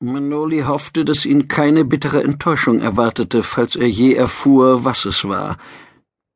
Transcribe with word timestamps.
Manoli 0.00 0.60
hoffte, 0.60 1.06
dass 1.06 1.24
ihn 1.24 1.48
keine 1.48 1.84
bittere 1.84 2.22
Enttäuschung 2.22 2.80
erwartete, 2.80 3.42
falls 3.42 3.76
er 3.76 3.88
je 3.88 4.12
erfuhr, 4.12 4.84
was 4.84 5.06
es 5.06 5.24
war. 5.24 5.58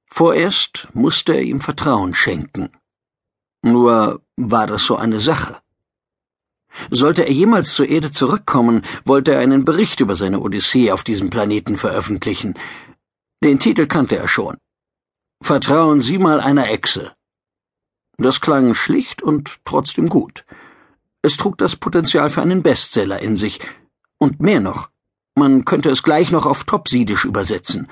Vorerst 0.06 0.88
musste 0.94 1.34
er 1.34 1.42
ihm 1.42 1.60
Vertrauen 1.60 2.14
schenken. 2.14 2.70
Nur 3.62 4.22
war 4.36 4.66
das 4.66 4.84
so 4.84 4.96
eine 4.96 5.20
Sache. 5.20 5.60
Sollte 6.90 7.26
er 7.26 7.32
jemals 7.32 7.74
zur 7.74 7.88
Erde 7.88 8.10
zurückkommen, 8.10 8.82
wollte 9.04 9.32
er 9.32 9.40
einen 9.40 9.64
Bericht 9.64 10.00
über 10.00 10.16
seine 10.16 10.40
Odyssee 10.40 10.90
auf 10.92 11.04
diesem 11.04 11.28
Planeten 11.28 11.76
veröffentlichen. 11.76 12.54
Den 13.44 13.58
Titel 13.58 13.86
kannte 13.86 14.16
er 14.16 14.28
schon. 14.28 14.56
Vertrauen 15.42 16.00
Sie 16.00 16.18
mal 16.18 16.40
einer 16.40 16.70
Echse. 16.70 17.12
Das 18.16 18.40
klang 18.40 18.74
schlicht 18.74 19.22
und 19.22 19.58
trotzdem 19.64 20.08
gut. 20.08 20.44
Es 21.22 21.36
trug 21.36 21.58
das 21.58 21.76
Potenzial 21.76 22.30
für 22.30 22.42
einen 22.42 22.62
Bestseller 22.62 23.20
in 23.20 23.36
sich. 23.36 23.60
Und 24.18 24.40
mehr 24.40 24.60
noch. 24.60 24.88
Man 25.34 25.64
könnte 25.64 25.90
es 25.90 26.02
gleich 26.02 26.30
noch 26.30 26.46
auf 26.46 26.64
Topsidisch 26.64 27.24
übersetzen. 27.24 27.88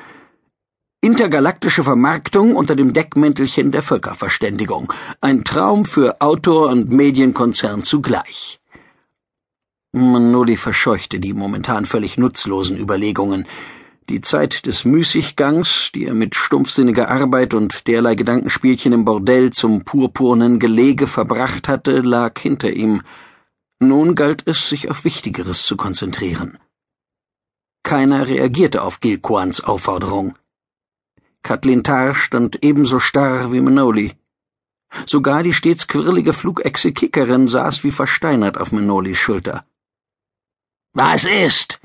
Intergalaktische 1.00 1.84
Vermarktung 1.84 2.56
unter 2.56 2.74
dem 2.74 2.92
Deckmäntelchen 2.92 3.70
der 3.70 3.82
Völkerverständigung. 3.82 4.92
Ein 5.20 5.44
Traum 5.44 5.84
für 5.84 6.20
Autor 6.20 6.70
und 6.70 6.90
Medienkonzern 6.90 7.84
zugleich. 7.84 8.60
Manoli 9.92 10.56
verscheuchte 10.56 11.20
die 11.20 11.32
momentan 11.32 11.86
völlig 11.86 12.18
nutzlosen 12.18 12.76
Überlegungen. 12.76 13.46
Die 14.08 14.22
Zeit 14.22 14.64
des 14.64 14.86
Müßiggangs, 14.86 15.90
die 15.94 16.06
er 16.06 16.14
mit 16.14 16.34
stumpfsinniger 16.34 17.10
Arbeit 17.10 17.52
und 17.52 17.86
derlei 17.86 18.14
Gedankenspielchen 18.14 18.94
im 18.94 19.04
Bordell 19.04 19.50
zum 19.50 19.84
purpurnen 19.84 20.58
Gelege 20.58 21.06
verbracht 21.06 21.68
hatte, 21.68 22.00
lag 22.00 22.38
hinter 22.38 22.72
ihm. 22.72 23.02
Nun 23.80 24.14
galt 24.14 24.44
es, 24.46 24.68
sich 24.70 24.90
auf 24.90 25.04
Wichtigeres 25.04 25.64
zu 25.64 25.76
konzentrieren. 25.76 26.58
Keiner 27.82 28.26
reagierte 28.26 28.82
auf 28.82 29.00
Gilquans 29.00 29.62
Aufforderung. 29.62 30.36
Kathleen 31.42 31.84
Tarr 31.84 32.14
stand 32.14 32.62
ebenso 32.64 33.00
starr 33.00 33.52
wie 33.52 33.60
Manoli. 33.60 34.14
Sogar 35.04 35.42
die 35.42 35.52
stets 35.52 35.86
quirlige 35.86 36.32
Flugechse 36.32 36.92
Kickerin 36.92 37.46
saß 37.46 37.84
wie 37.84 37.92
versteinert 37.92 38.58
auf 38.58 38.72
Manolis 38.72 39.18
Schulter. 39.18 39.66
Was 40.94 41.24
ist? 41.24 41.78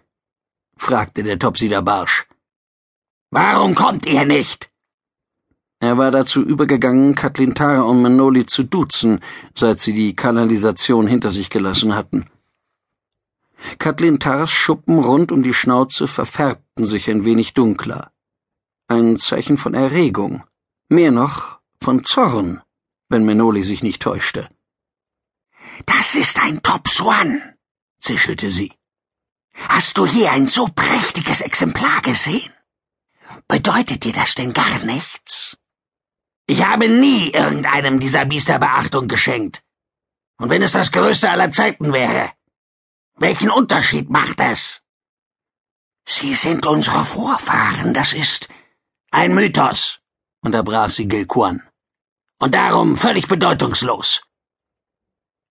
Fragte 0.78 1.24
der 1.24 1.40
Topsider 1.40 1.82
barsch. 1.82 2.26
Warum 3.32 3.76
kommt 3.76 4.06
ihr 4.06 4.26
nicht? 4.26 4.70
Er 5.80 5.98
war 5.98 6.12
dazu 6.12 6.42
übergegangen, 6.42 7.14
Kathleen 7.16 7.56
Tara 7.56 7.82
und 7.82 8.02
Manoli 8.02 8.46
zu 8.46 8.64
duzen, 8.64 9.20
seit 9.54 9.80
sie 9.80 9.94
die 9.94 10.16
Kanalisation 10.16 11.08
hinter 11.08 11.32
sich 11.32 11.50
gelassen 11.50 11.94
hatten. 11.94 12.30
Kathleen 13.80 14.20
Taras 14.20 14.52
Schuppen 14.52 15.00
rund 15.00 15.32
um 15.32 15.44
die 15.44 15.54
Schnauze 15.54 16.08
verfärbten 16.08 16.86
sich 16.86 17.10
ein 17.10 17.26
wenig 17.26 17.54
dunkler. 17.54 18.12
Ein 18.88 19.18
Zeichen 19.18 19.58
von 19.58 19.74
Erregung. 19.74 20.44
Mehr 20.90 21.12
noch 21.12 21.60
von 21.82 22.06
Zorn, 22.06 22.62
wenn 23.10 23.26
Manoli 23.26 23.64
sich 23.64 23.84
nicht 23.84 24.02
täuschte. 24.02 24.50
Das 25.86 26.16
ist 26.16 26.40
ein 26.40 26.62
Top 26.62 26.88
Swan, 26.88 27.42
zischelte 28.00 28.52
sie. 28.52 28.72
Hast 29.54 29.98
du 29.98 30.06
je 30.06 30.28
ein 30.28 30.48
so 30.48 30.68
prächtiges 30.68 31.42
Exemplar 31.42 32.02
gesehen? 32.02 32.54
Bedeutet 33.48 34.04
dir 34.04 34.14
das 34.14 34.36
denn 34.36 34.54
gar 34.54 34.80
nichts? 34.80 35.58
Ich 36.46 36.64
habe 36.66 36.90
nie 36.90 37.30
irgendeinem 37.30 38.00
dieser 38.00 38.26
Biester 38.26 38.60
Beachtung 38.60 39.08
geschenkt. 39.08 39.64
Und 40.38 40.50
wenn 40.50 40.62
es 40.62 40.74
das 40.74 40.92
größte 40.92 41.30
aller 41.30 41.52
Zeiten 41.52 41.94
wäre, 41.94 42.32
welchen 43.16 43.50
Unterschied 43.50 44.10
macht 44.10 44.40
es? 44.40 44.82
Sie 46.06 46.36
sind 46.36 46.66
unsere 46.66 47.06
Vorfahren, 47.06 47.94
das 47.94 48.14
ist 48.14 48.50
ein 49.12 49.34
Mythos, 49.34 50.00
unterbrach 50.42 50.90
sie 50.90 51.08
Gilquan. 51.08 51.62
Und 52.40 52.54
darum 52.54 52.98
völlig 52.98 53.28
bedeutungslos. 53.28 54.24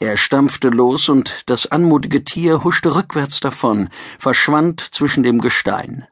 Er 0.02 0.16
stampfte 0.16 0.68
los 0.68 1.08
und 1.08 1.44
das 1.46 1.70
anmutige 1.70 2.24
Tier 2.24 2.64
huschte 2.64 2.96
rückwärts 2.96 3.38
davon, 3.38 3.88
verschwand 4.18 4.80
zwischen 4.80 5.22
dem 5.22 5.40
Gestein. 5.40 6.08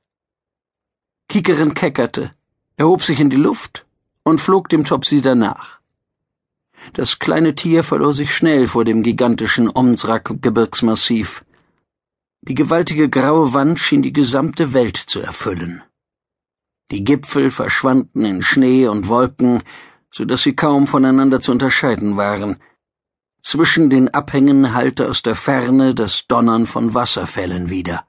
Kikerin 1.29 1.75
keckerte, 1.75 2.31
erhob 2.77 3.03
sich 3.03 3.19
in 3.19 3.31
die 3.31 3.37
Luft 3.49 3.87
und 4.23 4.41
flog 4.41 4.69
dem 4.69 4.85
Topsider 4.85 5.35
nach. 5.35 5.81
Das 6.93 7.19
kleine 7.19 7.57
Tier 7.57 7.83
verlor 7.83 8.15
sich 8.15 8.33
schnell 8.33 8.69
vor 8.69 8.85
dem 8.85 9.03
gigantischen 9.03 9.69
Omsrak-Gebirgsmassiv. 9.69 11.45
Die 12.43 12.55
gewaltige 12.55 13.11
graue 13.11 13.55
Wand 13.55 13.81
schien 13.81 14.03
die 14.03 14.13
gesamte 14.13 14.73
Welt 14.73 14.99
zu 14.99 15.19
erfüllen. 15.19 15.83
Die 16.93 17.03
Gipfel 17.03 17.51
verschwanden 17.51 18.25
in 18.25 18.41
Schnee 18.41 18.87
und 18.87 19.09
Wolken, 19.09 19.65
so 20.13 20.25
dass 20.25 20.43
sie 20.43 20.55
kaum 20.55 20.87
voneinander 20.87 21.41
zu 21.41 21.51
unterscheiden 21.51 22.17
waren– 22.17 22.59
zwischen 23.43 23.91
den 23.91 24.09
Abhängen 24.13 24.75
hallte 24.75 25.09
aus 25.09 25.23
der 25.23 25.37
Ferne 25.37 25.95
das 25.95 26.27
Donnern 26.27 26.67
von 26.67 26.95
Wasserfällen 26.95 27.71
wieder. 27.71 28.05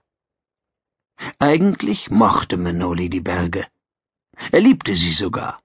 Eigentlich 1.39 2.09
mochte 2.09 2.57
Manoli 2.57 3.09
die 3.09 3.21
Berge. 3.21 3.65
Er 4.51 4.61
liebte 4.61 4.95
sie 4.95 5.11
sogar. 5.11 5.59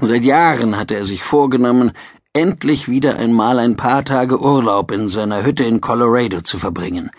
Seit 0.00 0.24
Jahren 0.24 0.76
hatte 0.76 0.96
er 0.96 1.04
sich 1.04 1.22
vorgenommen, 1.22 1.92
endlich 2.32 2.88
wieder 2.88 3.16
einmal 3.16 3.58
ein 3.58 3.76
paar 3.76 4.04
Tage 4.04 4.40
Urlaub 4.40 4.90
in 4.90 5.08
seiner 5.08 5.44
Hütte 5.44 5.64
in 5.64 5.80
Colorado 5.80 6.40
zu 6.40 6.58
verbringen. 6.58 7.10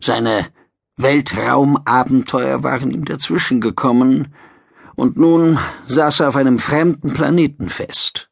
Seine 0.00 0.48
Weltraumabenteuer 0.96 2.62
waren 2.62 2.90
ihm 2.90 3.04
dazwischen 3.04 3.60
gekommen, 3.60 4.34
und 4.96 5.16
nun 5.16 5.58
saß 5.88 6.20
er 6.20 6.28
auf 6.28 6.36
einem 6.36 6.58
fremden 6.58 7.12
Planeten 7.14 7.68
fest. 7.68 8.30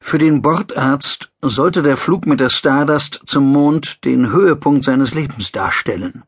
Für 0.00 0.18
den 0.18 0.42
Bordarzt 0.42 1.30
sollte 1.40 1.82
der 1.82 1.96
Flug 1.96 2.26
mit 2.26 2.40
der 2.40 2.50
Stardust 2.50 3.20
zum 3.26 3.52
Mond 3.52 4.04
den 4.04 4.32
Höhepunkt 4.32 4.84
seines 4.84 5.14
Lebens 5.14 5.52
darstellen. 5.52 6.24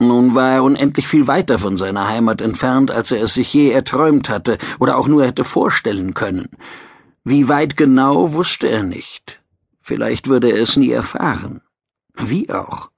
Nun 0.00 0.34
war 0.34 0.50
er 0.50 0.62
unendlich 0.64 1.06
viel 1.08 1.26
weiter 1.26 1.58
von 1.58 1.76
seiner 1.76 2.08
Heimat 2.08 2.40
entfernt, 2.40 2.90
als 2.90 3.10
er 3.10 3.22
es 3.22 3.34
sich 3.34 3.52
je 3.52 3.70
erträumt 3.70 4.28
hatte 4.28 4.58
oder 4.78 4.96
auch 4.96 5.08
nur 5.08 5.24
hätte 5.24 5.44
vorstellen 5.44 6.14
können. 6.14 6.50
Wie 7.24 7.48
weit 7.48 7.76
genau 7.76 8.32
wusste 8.32 8.68
er 8.68 8.84
nicht. 8.84 9.40
Vielleicht 9.80 10.28
würde 10.28 10.50
er 10.50 10.62
es 10.62 10.76
nie 10.76 10.90
erfahren. 10.90 11.62
Wie 12.14 12.50
auch. 12.50 12.90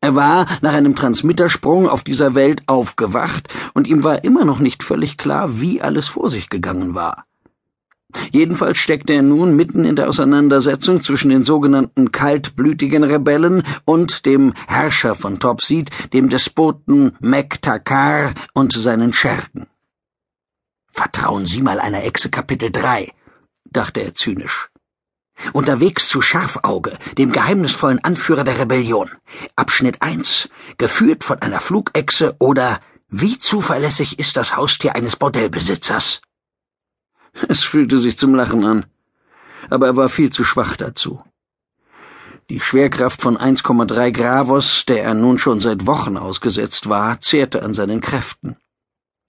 Er 0.00 0.16
war 0.16 0.46
nach 0.62 0.72
einem 0.74 0.96
Transmittersprung 0.96 1.88
auf 1.88 2.02
dieser 2.02 2.34
Welt 2.34 2.64
aufgewacht, 2.66 3.48
und 3.72 3.86
ihm 3.86 4.02
war 4.02 4.24
immer 4.24 4.44
noch 4.44 4.58
nicht 4.58 4.82
völlig 4.82 5.16
klar, 5.16 5.60
wie 5.60 5.80
alles 5.80 6.08
vor 6.08 6.28
sich 6.28 6.50
gegangen 6.50 6.94
war. 6.96 7.24
Jedenfalls 8.30 8.78
steckte 8.78 9.12
er 9.14 9.22
nun 9.22 9.56
mitten 9.56 9.84
in 9.84 9.96
der 9.96 10.08
Auseinandersetzung 10.08 11.02
zwischen 11.02 11.30
den 11.30 11.44
sogenannten 11.44 12.12
kaltblütigen 12.12 13.04
Rebellen 13.04 13.62
und 13.84 14.26
dem 14.26 14.54
Herrscher 14.66 15.14
von 15.14 15.38
Topseed, 15.38 15.90
dem 16.12 16.28
Despoten 16.28 17.16
Mektakar 17.20 18.34
und 18.54 18.72
seinen 18.72 19.12
Schergen. 19.12 19.66
Vertrauen 20.90 21.46
Sie 21.46 21.62
mal 21.62 21.80
einer 21.80 22.04
Echse 22.04 22.30
Kapitel 22.30 22.70
3, 22.70 23.12
dachte 23.70 24.00
er 24.00 24.14
zynisch. 24.14 24.68
Unterwegs 25.52 26.08
zu 26.08 26.20
Scharfauge, 26.20 26.98
dem 27.18 27.32
geheimnisvollen 27.32 28.04
Anführer 28.04 28.44
der 28.44 28.58
Rebellion. 28.60 29.10
Abschnitt 29.56 30.02
1, 30.02 30.48
geführt 30.78 31.24
von 31.24 31.40
einer 31.40 31.60
Flugechse 31.60 32.36
oder 32.38 32.80
wie 33.08 33.38
zuverlässig 33.38 34.18
ist 34.18 34.36
das 34.36 34.56
Haustier 34.56 34.94
eines 34.94 35.16
Bordellbesitzers? 35.16 36.22
Es 37.48 37.62
fühlte 37.62 37.98
sich 37.98 38.18
zum 38.18 38.34
Lachen 38.34 38.64
an, 38.64 38.86
aber 39.70 39.86
er 39.86 39.96
war 39.96 40.08
viel 40.08 40.30
zu 40.30 40.44
schwach 40.44 40.76
dazu. 40.76 41.22
Die 42.50 42.60
Schwerkraft 42.60 43.22
von 43.22 43.38
1,3 43.38 44.10
Gravos, 44.10 44.84
der 44.86 45.04
er 45.04 45.14
nun 45.14 45.38
schon 45.38 45.60
seit 45.60 45.86
Wochen 45.86 46.16
ausgesetzt 46.16 46.88
war, 46.88 47.20
zehrte 47.20 47.62
an 47.62 47.72
seinen 47.72 48.00
Kräften. 48.00 48.56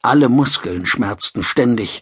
Alle 0.02 0.28
Muskeln 0.28 0.86
schmerzten 0.86 1.44
ständig, 1.44 2.02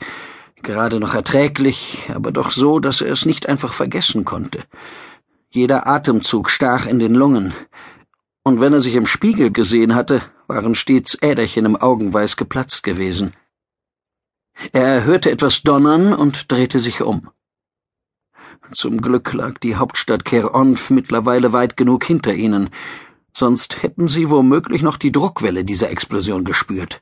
gerade 0.64 1.00
noch 1.00 1.14
erträglich, 1.14 2.10
aber 2.14 2.31
doch 2.31 2.50
so, 2.50 2.80
dass 2.80 3.02
er 3.02 3.12
es 3.12 3.25
nicht 3.25 3.48
einfach 3.48 3.74
vergessen 3.74 4.25
konnte. 4.25 4.64
Jeder 5.50 5.86
Atemzug 5.86 6.50
stach 6.50 6.88
in 6.88 6.98
den 6.98 7.14
Lungen, 7.14 7.54
und 8.44 8.60
wenn 8.60 8.74
er 8.74 8.80
sich 8.80 8.96
im 8.96 9.06
Spiegel 9.06 9.52
gesehen 9.52 9.94
hatte, 9.94 10.24
waren 10.48 10.74
stets 10.74 11.16
Äderchen 11.22 11.66
im 11.66 11.75
Augenweiß 11.75 12.38
geplatzt 12.38 12.81
gewesen. 12.81 13.34
Er 14.74 15.03
hörte 15.03 15.31
etwas 15.31 15.63
donnern 15.63 16.13
und 16.13 16.51
drehte 16.51 16.80
sich 16.80 17.01
um. 17.01 17.30
Zum 18.74 19.01
Glück 19.01 19.33
lag 19.33 19.57
die 19.59 19.75
Hauptstadt 19.75 20.24
Ker-Onf 20.24 20.89
mittlerweile 20.89 21.51
weit 21.51 21.75
genug 21.75 22.06
hinter 22.06 22.33
ihnen, 22.33 22.69
sonst 23.33 23.83
hätten 23.83 24.07
sie 24.07 24.30
womöglich 24.30 24.81
noch 24.81 24.98
die 24.98 25.12
Druckwelle 25.12 25.65
dieser 25.65 25.89
Explosion 25.89 26.45
gespürt. 26.45 27.01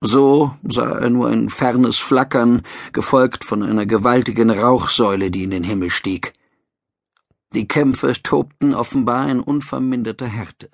So 0.00 0.56
sah 0.64 0.98
er 0.98 1.10
nur 1.10 1.28
ein 1.28 1.48
fernes 1.48 1.98
Flackern, 1.98 2.62
gefolgt 2.92 3.44
von 3.44 3.62
einer 3.62 3.86
gewaltigen 3.86 4.50
Rauchsäule, 4.50 5.30
die 5.30 5.44
in 5.44 5.50
den 5.50 5.62
Himmel 5.62 5.90
stieg. 5.90 6.32
Die 7.54 7.68
Kämpfe 7.68 8.14
tobten 8.20 8.74
offenbar 8.74 9.28
in 9.30 9.38
unverminderter 9.38 10.26
Härte. 10.26 10.70